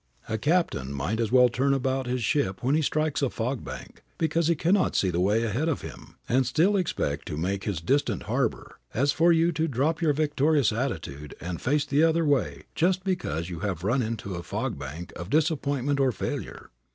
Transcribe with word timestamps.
A 0.27 0.39
captain 0.39 0.91
might 0.91 1.19
as 1.19 1.31
well 1.31 1.47
turn 1.47 1.75
about 1.75 2.07
his 2.07 2.23
ship 2.23 2.63
when 2.63 2.73
he 2.73 2.81
strikes 2.81 3.21
a 3.21 3.29
fog 3.29 3.63
bank, 3.63 4.01
because 4.17 4.47
he 4.47 4.55
cannot 4.55 4.95
see 4.95 5.11
the 5.11 5.19
way 5.19 5.43
ahead 5.43 5.69
of 5.69 5.81
him, 5.83 6.15
and 6.27 6.43
still 6.47 6.75
expect 6.75 7.27
to 7.27 7.37
make 7.37 7.65
his 7.65 7.79
distant 7.81 8.23
harbor, 8.23 8.79
as 8.95 9.11
for 9.11 9.31
you 9.31 9.51
to 9.51 9.67
drop 9.67 10.01
your 10.01 10.13
victorious 10.13 10.73
attitude 10.73 11.35
and 11.39 11.61
face 11.61 11.85
the 11.85 12.01
other 12.03 12.25
way 12.25 12.63
just 12.73 13.03
because 13.03 13.51
you 13.51 13.59
have 13.59 13.83
run 13.83 14.01
into 14.01 14.33
a 14.33 14.41
fog 14.41 14.79
bank 14.79 15.13
of 15.15 15.29
disappointment 15.29 15.99
or 15.99 16.11
failure. 16.11 16.71